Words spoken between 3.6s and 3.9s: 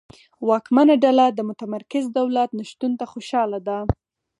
ده.